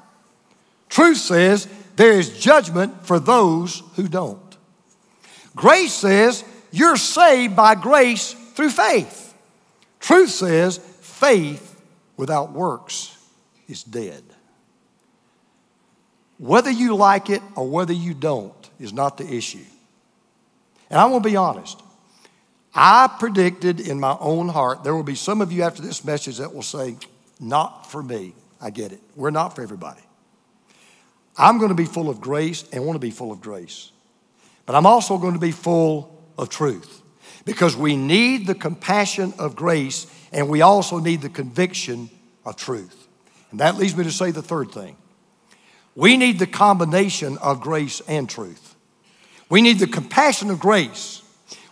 [0.88, 4.56] Truth says, there is judgment for those who don't.
[5.54, 9.34] Grace says, you're saved by grace through faith.
[10.00, 11.80] Truth says, faith
[12.16, 13.16] without works
[13.68, 14.22] is dead.
[16.38, 19.64] Whether you like it or whether you don't is not the issue.
[20.88, 21.82] And going to be honest.
[22.74, 26.38] I predicted in my own heart, there will be some of you after this message
[26.38, 26.96] that will say,
[27.38, 28.34] Not for me.
[28.60, 29.00] I get it.
[29.16, 30.02] We're not for everybody.
[31.36, 33.90] I'm going to be full of grace and want to be full of grace.
[34.66, 36.99] But I'm also going to be full of truth
[37.44, 42.10] because we need the compassion of grace and we also need the conviction
[42.44, 43.08] of truth.
[43.50, 44.96] And that leads me to say the third thing
[45.94, 48.76] we need the combination of grace and truth.
[49.48, 51.22] We need the compassion of grace.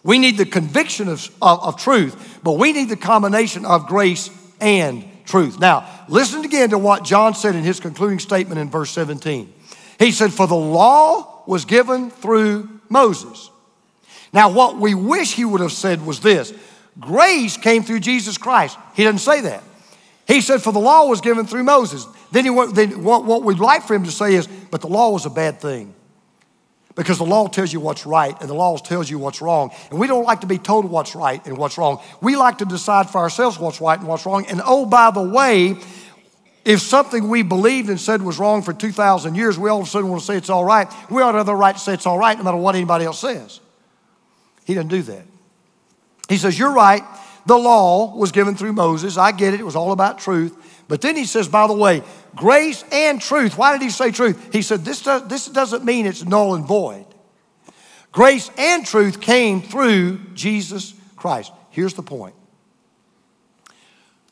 [0.02, 4.31] We need the conviction of, of, of, truth, but we need the combination of grace
[4.61, 5.59] and truth.
[5.59, 9.52] Now, listen again to what John said in his concluding statement in verse 17.
[9.98, 13.50] He said, For the law was given through Moses.
[14.33, 16.53] Now, what we wish he would have said was this
[17.01, 18.77] grace came through Jesus Christ.
[18.95, 19.62] He didn't say that.
[20.27, 22.07] He said, For the law was given through Moses.
[22.31, 25.11] Then, he, then what, what we'd like for him to say is, But the law
[25.11, 25.95] was a bad thing.
[26.95, 29.71] Because the law tells you what's right and the law tells you what's wrong.
[29.91, 32.03] And we don't like to be told what's right and what's wrong.
[32.21, 34.47] We like to decide for ourselves what's right and what's wrong.
[34.47, 35.77] And oh, by the way,
[36.64, 39.88] if something we believed and said was wrong for 2,000 years, we all of a
[39.88, 40.93] sudden want to say it's all right.
[41.09, 43.05] We ought to have the right to say it's all right no matter what anybody
[43.05, 43.61] else says.
[44.68, 45.24] He doesn't do that.
[46.28, 47.02] He says, You're right.
[47.46, 49.16] The law was given through Moses.
[49.16, 49.61] I get it.
[49.61, 50.54] It was all about truth.
[50.87, 52.02] But then he says, by the way,
[52.37, 53.57] grace and truth.
[53.57, 54.52] Why did he say truth?
[54.52, 57.07] He said, this, does, this doesn't mean it's null and void.
[58.12, 61.52] Grace and truth came through Jesus Christ.
[61.70, 62.35] Here's the point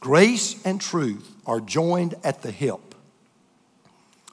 [0.00, 2.94] grace and truth are joined at the hip.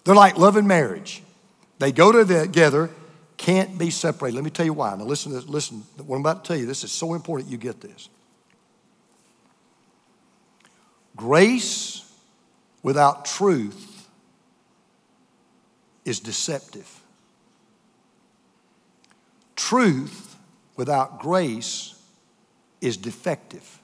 [0.04, 1.24] They're like love and marriage.
[1.80, 2.90] They go together,
[3.44, 4.36] can't be separated.
[4.36, 4.96] Let me tell you why.
[4.96, 7.58] Now listen this, listen, what I'm about to tell you, this is so important you
[7.58, 8.08] get this.
[11.18, 12.10] Grace
[12.82, 14.08] without truth
[16.06, 17.02] is deceptive.
[19.58, 20.38] Truth
[20.78, 22.02] without grace
[22.80, 23.82] is defective.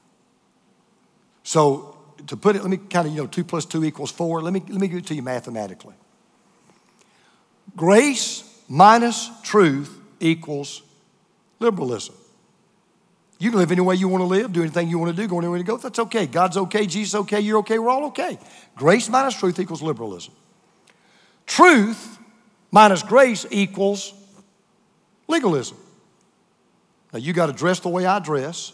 [1.43, 4.41] So to put it, let me kind of, you know, two plus two equals four.
[4.41, 5.95] Let me, let me give it to you mathematically.
[7.75, 10.83] Grace minus truth equals
[11.59, 12.15] liberalism.
[13.39, 15.27] You can live any way you want to live, do anything you want to do,
[15.27, 15.77] go anywhere you go.
[15.77, 16.25] That's okay.
[16.25, 18.37] God's okay, Jesus okay, you're okay, we're all okay.
[18.75, 20.33] Grace minus truth equals liberalism.
[21.45, 22.19] Truth
[22.69, 24.13] minus grace equals
[25.27, 25.77] legalism.
[27.13, 28.73] Now you got to dress the way I dress,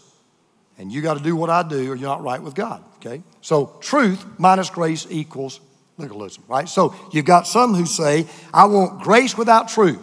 [0.77, 2.83] and you got to do what I do, or you're not right with God.
[2.97, 3.21] Okay?
[3.41, 5.59] So truth minus grace equals
[5.97, 6.67] legalism, right?
[6.67, 10.01] So you've got some who say, I want grace without truth.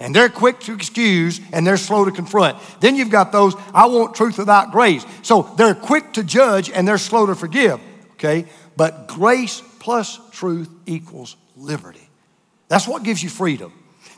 [0.00, 2.56] And they're quick to excuse and they're slow to confront.
[2.80, 5.04] Then you've got those, I want truth without grace.
[5.22, 7.80] So they're quick to judge and they're slow to forgive,
[8.12, 8.46] okay?
[8.76, 12.08] But grace plus truth equals liberty.
[12.68, 13.72] That's what gives you freedom.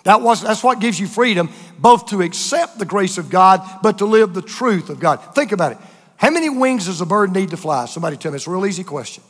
[0.04, 3.98] That was, that's what gives you freedom, both to accept the grace of God, but
[3.98, 5.16] to live the truth of God.
[5.34, 5.78] Think about it.
[6.16, 7.86] How many wings does a bird need to fly?
[7.86, 8.36] Somebody tell me.
[8.36, 9.24] It's a real easy question.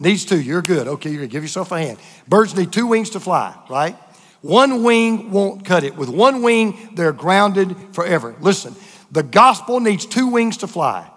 [0.00, 0.40] Needs two.
[0.40, 0.88] You're good.
[0.88, 1.98] Okay, you're going to give yourself a hand.
[2.26, 3.96] Birds need two wings to fly, right?
[4.40, 5.94] One wing won't cut it.
[5.94, 8.34] With one wing, they're grounded forever.
[8.40, 8.74] Listen,
[9.12, 11.08] the gospel needs two wings to fly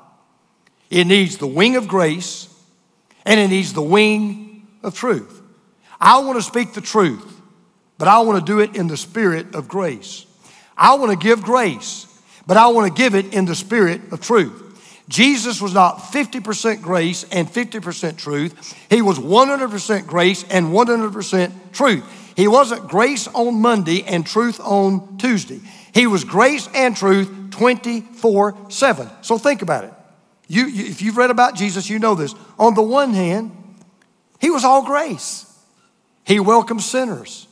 [0.93, 2.47] it needs the wing of grace
[3.25, 5.41] and it needs the wing of truth.
[5.99, 7.41] I want to speak the truth,
[7.97, 10.27] but I want to do it in the spirit of grace.
[10.77, 12.05] I want to give grace,
[12.45, 14.72] but I want to give it in the spirit of truth.
[15.09, 18.75] Jesus was not 50% grace and 50% truth.
[18.89, 22.33] He was 100% grace and 100% truth.
[22.35, 25.59] He wasn't grace on Monday and truth on Tuesday.
[25.93, 29.09] He was grace and truth 24 7.
[29.21, 29.93] So think about it.
[30.47, 32.33] You, you, if you've read about Jesus, you know this.
[32.57, 33.51] On the one hand,
[34.39, 35.45] he was all grace.
[36.25, 37.47] He welcomed sinners.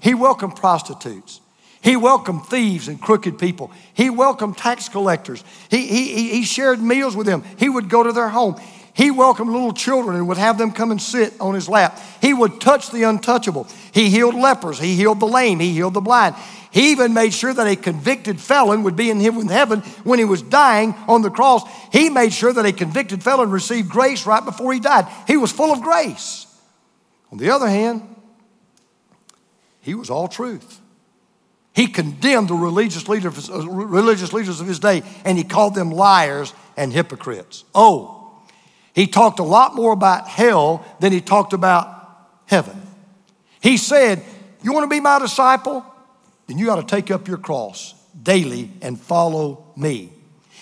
[0.00, 1.40] He welcomed prostitutes.
[1.82, 3.72] He welcomed thieves and crooked people.
[3.92, 5.42] He welcomed tax collectors.
[5.68, 7.42] He, he, he shared meals with them.
[7.58, 8.60] He would go to their home.
[8.94, 11.98] He welcomed little children and would have them come and sit on his lap.
[12.20, 13.66] He would touch the untouchable.
[13.92, 14.78] He healed lepers.
[14.78, 15.60] He healed the lame.
[15.60, 16.36] He healed the blind.
[16.70, 20.40] He even made sure that a convicted felon would be in heaven when he was
[20.40, 21.62] dying on the cross.
[21.90, 25.06] He made sure that a convicted felon received grace right before he died.
[25.26, 26.46] He was full of grace.
[27.32, 28.02] On the other hand,
[29.80, 30.80] he was all truth.
[31.74, 35.90] He condemned the religious leaders, uh, religious leaders of his day and he called them
[35.90, 37.64] liars and hypocrites.
[37.74, 38.18] Oh,
[38.94, 41.88] he talked a lot more about hell than he talked about
[42.46, 42.80] heaven.
[43.60, 44.22] He said,
[44.62, 45.86] You want to be my disciple?
[46.46, 50.12] then you got to take up your cross daily and follow me.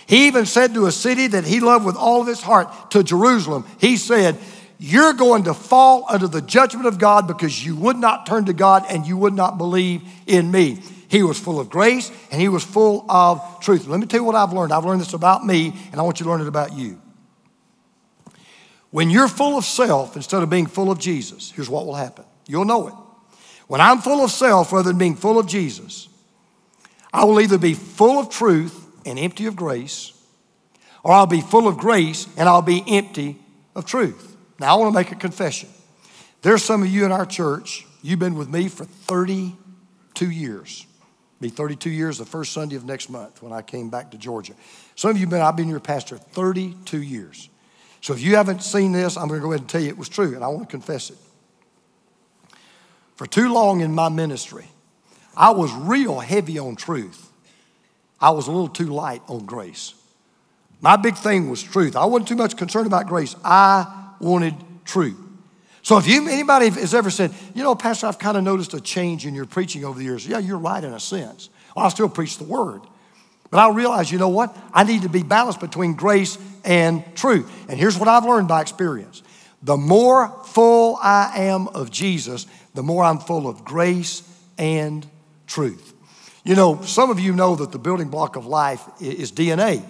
[0.07, 3.03] He even said to a city that he loved with all of his heart, to
[3.03, 4.38] Jerusalem, he said,
[4.79, 8.53] You're going to fall under the judgment of God because you would not turn to
[8.53, 10.83] God and you would not believe in me.
[11.11, 13.88] He was full of grace and he was full of truth.
[13.88, 14.73] Let me tell you what I've learned.
[14.73, 17.03] I've learned this about me, and I want you to learn it about you.
[18.92, 22.25] When you're full of self instead of being full of Jesus, here's what will happen.
[22.46, 22.94] You'll know it.
[23.66, 26.09] When I'm full of self rather than being full of Jesus,
[27.12, 30.12] I will either be full of truth and empty of grace,
[31.03, 33.37] or I'll be full of grace and I'll be empty
[33.75, 34.37] of truth.
[34.61, 35.70] Now, I want to make a confession.
[36.42, 40.87] There's some of you in our church, you've been with me for 32 years.
[41.40, 44.53] Be 32 years the first Sunday of next month when I came back to Georgia.
[44.94, 47.48] Some of you have been, I've been your pastor 32 years.
[48.03, 49.98] So if you haven't seen this, I'm going to go ahead and tell you it
[49.98, 51.18] was true, and I want to confess it.
[53.16, 54.66] For too long in my ministry,
[55.37, 57.31] I was real heavy on truth.
[58.20, 59.94] I was a little too light on grace.
[60.81, 61.96] My big thing was truth.
[61.96, 63.35] I wasn't too much concerned about grace.
[63.44, 65.18] I wanted truth.
[65.83, 68.81] So if you, anybody has ever said, you know, Pastor, I've kind of noticed a
[68.81, 70.27] change in your preaching over the years.
[70.27, 71.49] Yeah, you're right in a sense.
[71.75, 72.83] Well, I still preach the word.
[73.51, 74.57] But I realize, you know what?
[74.73, 77.51] I need to be balanced between grace and truth.
[77.69, 79.23] And here's what I've learned by experience.
[79.62, 84.23] The more full I am of Jesus, the more I'm full of grace
[84.57, 85.07] and
[85.47, 85.95] truth.
[86.45, 89.85] You know, some of you know that the building block of life is DNA.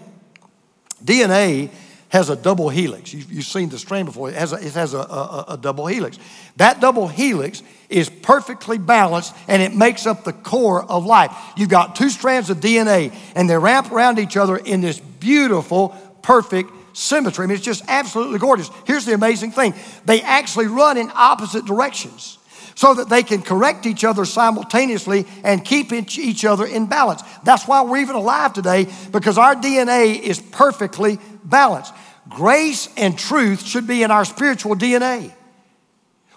[1.04, 1.70] DNA
[2.10, 3.14] has a double helix.
[3.14, 4.28] You've, you've seen the strand before.
[4.28, 6.18] It has, a, it has a, a, a double helix.
[6.56, 11.32] That double helix is perfectly balanced and it makes up the core of life.
[11.56, 15.90] You've got two strands of DNA and they wrap around each other in this beautiful,
[16.22, 17.44] perfect symmetry.
[17.44, 18.70] I mean, it's just absolutely gorgeous.
[18.86, 22.38] Here's the amazing thing they actually run in opposite directions
[22.80, 27.20] so that they can correct each other simultaneously and keep each other in balance.
[27.44, 31.92] That's why we're even alive today because our DNA is perfectly balanced.
[32.30, 35.30] Grace and truth should be in our spiritual DNA.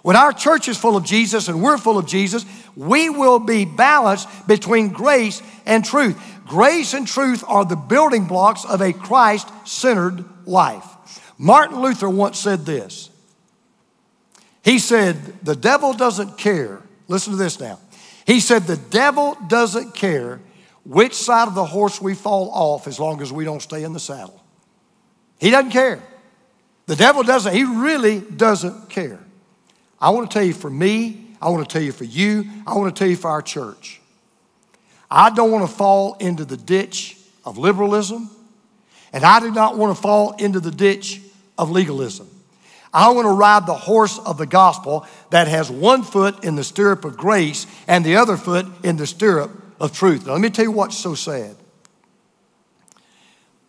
[0.01, 3.63] When our church is full of Jesus and we're full of Jesus, we will be
[3.63, 6.21] balanced between grace and truth.
[6.45, 10.83] Grace and truth are the building blocks of a Christ centered life.
[11.37, 13.09] Martin Luther once said this
[14.63, 16.81] he said, The devil doesn't care.
[17.07, 17.79] Listen to this now.
[18.25, 20.39] He said, The devil doesn't care
[20.85, 23.93] which side of the horse we fall off as long as we don't stay in
[23.93, 24.43] the saddle.
[25.39, 26.01] He doesn't care.
[26.85, 29.19] The devil doesn't, he really doesn't care.
[29.99, 32.75] I want to tell you for me, I want to tell you for you, I
[32.75, 34.01] want to tell you for our church.
[35.09, 38.29] I don't want to fall into the ditch of liberalism,
[39.13, 41.21] and I do not want to fall into the ditch
[41.57, 42.29] of legalism.
[42.93, 46.63] I want to ride the horse of the gospel that has one foot in the
[46.63, 50.27] stirrup of grace and the other foot in the stirrup of truth.
[50.27, 51.55] Now, let me tell you what's so sad.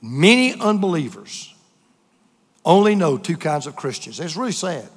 [0.02, 1.54] Many unbelievers
[2.64, 4.20] only know two kinds of Christians.
[4.20, 4.88] It's really sad.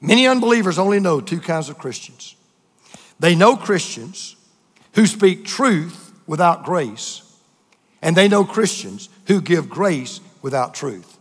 [0.00, 2.34] Many unbelievers only know two kinds of Christians.
[3.20, 4.34] They know Christians
[4.94, 7.22] who speak truth without grace,
[8.02, 11.18] and they know Christians who give grace without truth.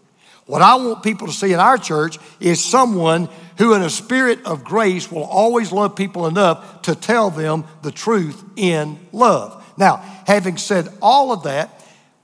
[0.50, 3.30] What I want people to see in our church is someone
[3.60, 7.92] who, in a spirit of grace, will always love people enough to tell them the
[7.92, 9.64] truth in love.
[9.78, 11.70] Now, having said all of that,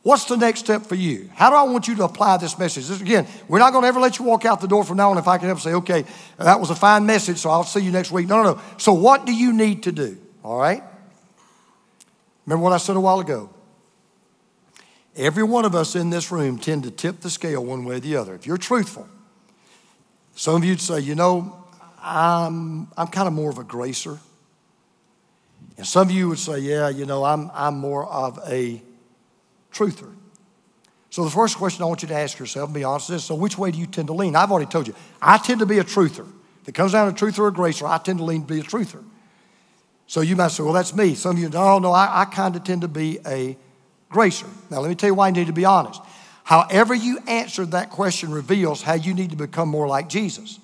[0.01, 1.29] what's the next step for you?
[1.35, 2.87] How do I want you to apply this message?
[2.87, 5.11] This, again, we're not going to ever let you walk out the door from now
[5.11, 6.03] on if I can ever say, okay,
[6.39, 8.27] that was a fine message, so I'll see you next week.
[8.27, 8.61] No, no, no.
[8.77, 10.17] So, what do you need to do?
[10.43, 10.81] All right?
[12.47, 13.51] Remember what I said a while ago?
[15.15, 17.99] Every one of us in this room tend to tip the scale one way or
[17.99, 18.35] the other.
[18.35, 19.07] If you're truthful,
[20.35, 21.63] some of you'd say, you know,
[22.01, 24.19] I'm, I'm kind of more of a gracer.
[25.77, 28.81] And some of you would say, yeah, you know, I'm, I'm more of a
[29.73, 30.11] truther.
[31.09, 33.35] So the first question I want you to ask yourself, and be honest, is so
[33.35, 34.35] which way do you tend to lean?
[34.35, 34.95] I've already told you.
[35.21, 36.27] I tend to be a truther.
[36.61, 38.59] If it comes down to truth or a gracer, I tend to lean to be
[38.59, 39.03] a truther.
[40.07, 41.15] So you might say, well, that's me.
[41.15, 43.57] Some of you, oh, no, I, I kind of tend to be a
[44.09, 44.47] gracer.
[44.69, 46.01] Now, let me tell you why you need to be honest.
[46.43, 50.59] However, you answered that question reveals how you need to become more like Jesus.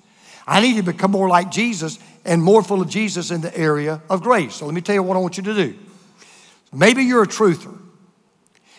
[0.45, 4.01] I need to become more like Jesus and more full of Jesus in the area
[4.09, 4.55] of grace.
[4.55, 5.77] So let me tell you what I want you to do.
[6.71, 7.77] Maybe you're a truther.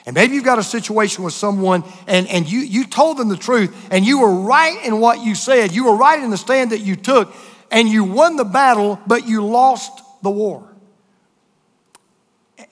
[0.04, 3.36] And maybe you've got a situation with someone and, and you, you told them the
[3.36, 5.72] truth and you were right in what you said.
[5.72, 7.32] You were right in the stand that you took
[7.70, 10.68] and you won the battle, but you lost the war.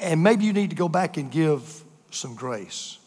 [0.00, 1.79] And maybe you need to go back and give
[2.14, 2.98] some grace.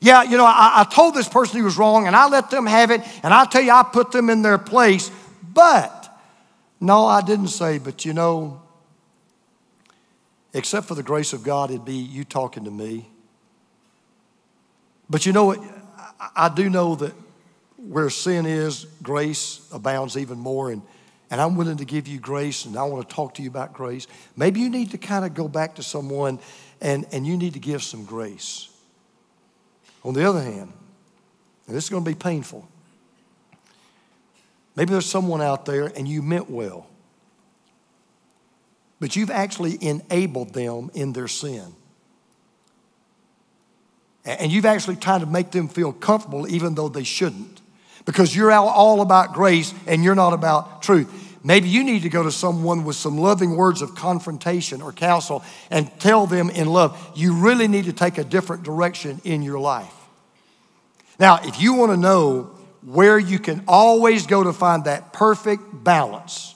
[0.00, 2.66] Yeah, you know, I, I told this person he was wrong and I let them
[2.66, 5.10] have it, and I'll tell you, I put them in their place,
[5.52, 6.08] but
[6.80, 8.60] no, I didn't say, but you know,
[10.54, 13.08] except for the grace of God, it'd be you talking to me.
[15.08, 15.60] But you know what?
[16.34, 17.12] I do know that
[17.76, 20.70] where sin is, grace abounds even more.
[20.70, 20.82] And,
[21.30, 23.72] and I'm willing to give you grace, and I want to talk to you about
[23.72, 24.06] grace.
[24.36, 26.38] Maybe you need to kind of go back to someone
[26.82, 28.68] and, and you need to give some grace.
[30.04, 30.72] On the other hand,
[31.66, 32.68] and this is going to be painful,
[34.74, 36.88] maybe there's someone out there and you meant well,
[38.98, 41.72] but you've actually enabled them in their sin.
[44.24, 47.60] And you've actually tried to make them feel comfortable even though they shouldn't.
[48.04, 51.31] Because you're all about grace and you're not about truth.
[51.44, 55.42] Maybe you need to go to someone with some loving words of confrontation or counsel
[55.70, 59.58] and tell them in love, you really need to take a different direction in your
[59.58, 59.92] life.
[61.18, 62.50] Now, if you want to know
[62.84, 66.54] where you can always go to find that perfect balance,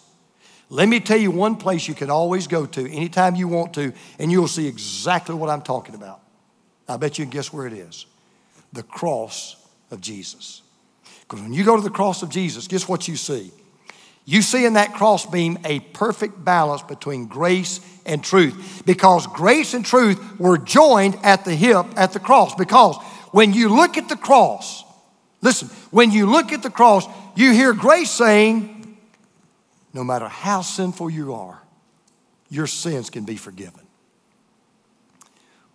[0.68, 3.92] let me tell you one place you can always go to anytime you want to,
[4.18, 6.20] and you'll see exactly what I'm talking about.
[6.88, 8.06] I bet you can guess where it is
[8.72, 9.56] the cross
[9.90, 10.62] of Jesus.
[11.22, 13.50] Because when you go to the cross of Jesus, guess what you see?
[14.28, 19.72] You see in that cross beam a perfect balance between grace and truth because grace
[19.72, 22.52] and truth were joined at the hip at the cross.
[22.56, 22.96] Because
[23.30, 24.84] when you look at the cross,
[25.42, 27.06] listen, when you look at the cross,
[27.36, 28.98] you hear grace saying,
[29.94, 31.62] no matter how sinful you are,
[32.48, 33.86] your sins can be forgiven.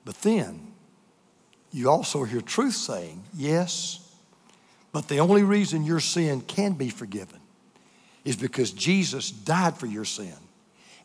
[0.03, 0.73] But then
[1.71, 4.13] you also hear truth saying, yes,
[4.91, 7.40] but the only reason your sin can be forgiven
[8.23, 10.33] is because Jesus died for your sin.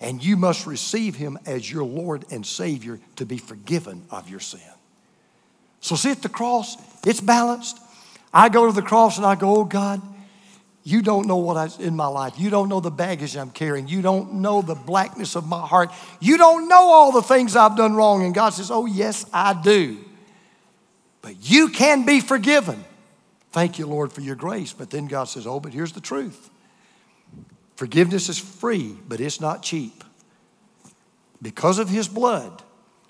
[0.00, 4.40] And you must receive him as your Lord and Savior to be forgiven of your
[4.40, 4.60] sin.
[5.80, 7.78] So, see at the cross, it's balanced.
[8.32, 10.02] I go to the cross and I go, Oh God,
[10.82, 12.38] you don't know what I in my life.
[12.38, 13.88] You don't know the baggage I'm carrying.
[13.88, 15.90] You don't know the blackness of my heart.
[16.20, 18.24] You don't know all the things I've done wrong.
[18.24, 19.98] And God says, Oh, yes, I do.
[21.22, 22.84] But you can be forgiven.
[23.50, 24.72] Thank you, Lord, for your grace.
[24.72, 26.50] But then God says, Oh, but here's the truth
[27.76, 30.02] Forgiveness is free, but it's not cheap.
[31.40, 32.62] Because of his blood,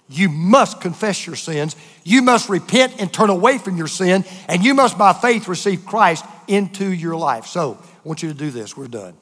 [0.09, 1.75] you must confess your sins.
[2.05, 4.25] You must repent and turn away from your sin.
[4.49, 7.47] And you must, by faith, receive Christ into your life.
[7.47, 8.77] So, I want you to do this.
[8.77, 9.15] We're done.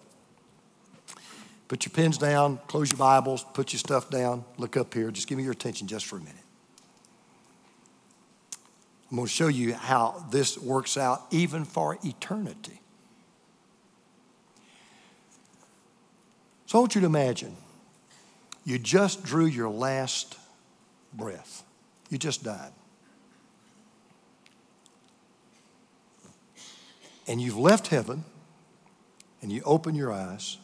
[1.69, 5.11] Put your pens down, close your Bibles, put your stuff down, look up here.
[5.11, 6.35] Just give me your attention just for a minute.
[9.11, 12.81] I'm going to show you how this works out even for eternity.
[16.75, 17.57] So I want you to imagine
[18.65, 20.37] you just drew your last
[21.13, 21.63] breath,
[22.11, 22.73] you just died.
[27.29, 28.25] And you've left heaven
[29.41, 30.59] and you open your eyes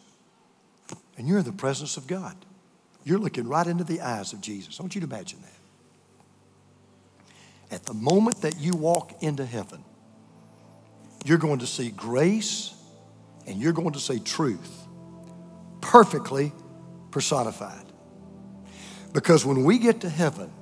[1.16, 2.34] and you're in the presence of God.
[3.04, 4.80] You're looking right into the eyes of Jesus.
[4.80, 5.38] I want you to imagine
[7.68, 7.76] that.
[7.76, 9.84] At the moment that you walk into heaven,
[11.24, 12.74] you're going to see grace
[13.46, 14.79] and you're going to see truth
[15.80, 16.52] perfectly
[17.10, 17.84] personified.
[19.12, 20.52] Because when we get to heaven,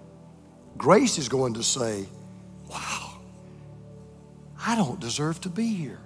[0.77, 2.07] grace is going to say,
[2.69, 3.19] Wow,
[4.65, 6.01] I don't deserve to be here.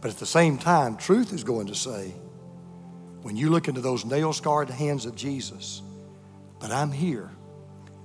[0.00, 2.14] But at the same time, truth is going to say,
[3.22, 5.82] when you look into those nail scarred hands of Jesus,
[6.60, 7.30] but I'm here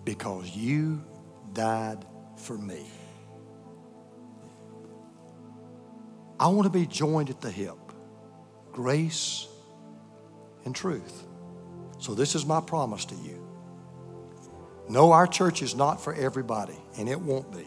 [0.03, 1.03] because you
[1.53, 2.03] died
[2.36, 2.86] for me.
[6.39, 7.82] I want to be joined at the hip
[8.74, 9.47] grace,
[10.65, 11.24] and truth.
[11.99, 13.39] So, this is my promise to you.
[14.89, 17.65] No, our church is not for everybody, and it won't be.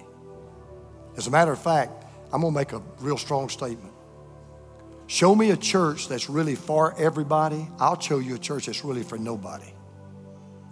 [1.17, 3.95] As a matter of fact, I'm going to make a real strong statement.
[5.07, 9.05] Show me a church that's really for everybody, I'll show you a church that's really
[9.05, 9.73] for nobody.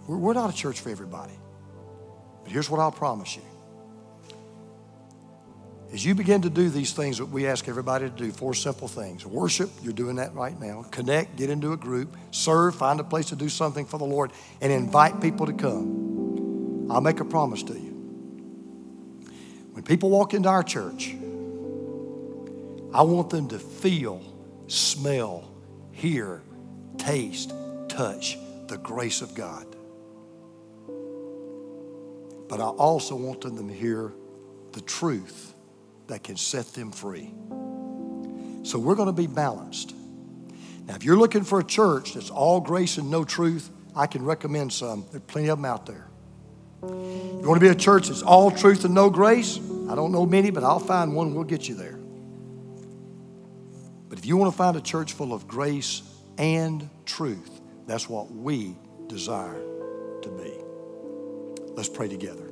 [0.07, 1.33] We're not a church for everybody.
[2.43, 3.41] But here's what I'll promise you.
[5.95, 8.89] As you begin to do these things that we ask everybody to do, four simple
[8.89, 10.83] things worship, you're doing that right now.
[10.91, 12.17] Connect, get into a group.
[12.31, 16.91] Serve, find a place to do something for the Lord, and invite people to come.
[16.91, 17.93] I'll make a promise to you.
[19.71, 21.15] When people walk into our church,
[22.93, 24.21] I want them to feel,
[24.67, 25.49] smell,
[25.93, 26.41] hear,
[26.97, 27.53] taste,
[27.87, 28.37] touch
[28.67, 29.65] the grace of God.
[32.49, 34.11] But I also want them to hear
[34.73, 35.53] the truth
[36.07, 37.33] that can set them free.
[38.63, 39.93] So we're going to be balanced.
[40.85, 44.23] Now, if you're looking for a church that's all grace and no truth, I can
[44.23, 45.05] recommend some.
[45.11, 46.07] There are plenty of them out there.
[46.83, 49.57] You want to be a church that's all truth and no grace?
[49.89, 51.33] I don't know many, but I'll find one.
[51.33, 51.97] We'll get you there.
[54.09, 56.03] But if you want to find a church full of grace
[56.37, 58.75] and truth, that's what we
[59.07, 59.61] desire
[60.21, 60.53] to be.
[61.73, 62.44] Let's pray together.